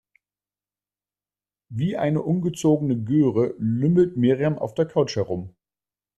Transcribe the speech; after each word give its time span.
Wie 1.69 1.95
eine 1.95 2.23
ungezogene 2.23 3.03
Göre 3.03 3.53
lümmelt 3.59 4.17
Miriam 4.17 4.57
auf 4.57 4.73
der 4.73 4.87
Couch 4.87 5.15
herum. 5.15 5.55